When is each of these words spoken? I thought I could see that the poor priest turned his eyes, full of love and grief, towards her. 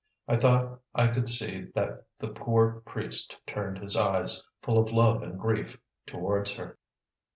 I 0.27 0.35
thought 0.35 0.79
I 0.95 1.09
could 1.09 1.29
see 1.29 1.65
that 1.75 2.05
the 2.17 2.29
poor 2.29 2.81
priest 2.87 3.37
turned 3.45 3.77
his 3.77 3.95
eyes, 3.95 4.43
full 4.63 4.79
of 4.79 4.91
love 4.91 5.21
and 5.21 5.39
grief, 5.39 5.79
towards 6.07 6.55
her. 6.55 6.79